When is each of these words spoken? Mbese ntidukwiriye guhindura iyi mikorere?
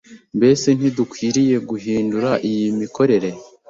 Mbese 0.37 0.67
ntidukwiriye 0.77 1.57
guhindura 1.69 2.29
iyi 2.49 2.67
mikorere? 2.79 3.29